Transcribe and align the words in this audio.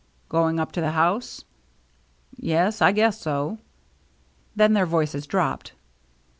"Going 0.29 0.59
up 0.59 0.71
to 0.71 0.81
the 0.81 0.93
house?"" 0.93 1.45
Yes, 2.35 2.81
I 2.81 2.91
guess 2.91 3.21
so." 3.21 3.59
Then 4.55 4.73
their 4.73 4.87
voices 4.87 5.27
dropped. 5.27 5.73